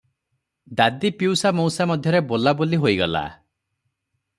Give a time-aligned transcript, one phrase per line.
[0.79, 3.25] ଦାଦି ପିଉସା ମଉସା ମଧ୍ୟରେ ବୋଲାବୋଲି ହୋଇଗଲା।